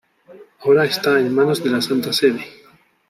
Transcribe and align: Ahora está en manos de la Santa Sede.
Ahora 0.63 0.85
está 0.85 1.19
en 1.19 1.31
manos 1.35 1.63
de 1.63 1.69
la 1.69 1.79
Santa 1.79 2.11
Sede. 2.11 2.43